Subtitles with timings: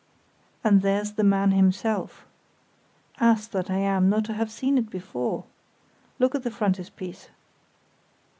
[0.63, 2.25] "And there's the man himself.
[3.19, 5.43] Ass that I am not to have seen it before!
[6.17, 7.29] Look at the frontispiece."